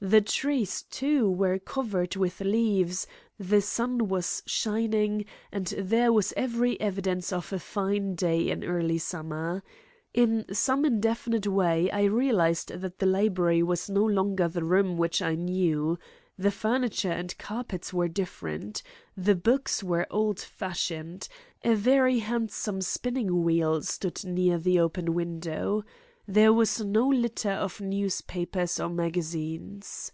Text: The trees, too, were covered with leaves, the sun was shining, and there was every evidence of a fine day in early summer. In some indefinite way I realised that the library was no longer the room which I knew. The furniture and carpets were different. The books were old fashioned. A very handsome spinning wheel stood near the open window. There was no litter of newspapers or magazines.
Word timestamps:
The 0.00 0.20
trees, 0.20 0.82
too, 0.84 1.28
were 1.28 1.58
covered 1.58 2.14
with 2.14 2.38
leaves, 2.38 3.08
the 3.36 3.60
sun 3.60 4.06
was 4.06 4.44
shining, 4.46 5.24
and 5.50 5.66
there 5.76 6.12
was 6.12 6.32
every 6.36 6.80
evidence 6.80 7.32
of 7.32 7.52
a 7.52 7.58
fine 7.58 8.14
day 8.14 8.48
in 8.50 8.62
early 8.62 8.98
summer. 8.98 9.64
In 10.14 10.44
some 10.54 10.84
indefinite 10.84 11.48
way 11.48 11.90
I 11.90 12.04
realised 12.04 12.68
that 12.68 13.00
the 13.00 13.06
library 13.06 13.60
was 13.64 13.90
no 13.90 14.04
longer 14.04 14.46
the 14.46 14.62
room 14.62 14.98
which 14.98 15.20
I 15.20 15.34
knew. 15.34 15.98
The 16.38 16.52
furniture 16.52 17.10
and 17.10 17.36
carpets 17.36 17.92
were 17.92 18.06
different. 18.06 18.84
The 19.16 19.34
books 19.34 19.82
were 19.82 20.06
old 20.12 20.38
fashioned. 20.38 21.26
A 21.64 21.74
very 21.74 22.20
handsome 22.20 22.82
spinning 22.82 23.42
wheel 23.42 23.82
stood 23.82 24.24
near 24.24 24.58
the 24.58 24.78
open 24.78 25.12
window. 25.12 25.82
There 26.30 26.52
was 26.52 26.78
no 26.84 27.08
litter 27.08 27.48
of 27.52 27.80
newspapers 27.80 28.78
or 28.78 28.90
magazines. 28.90 30.12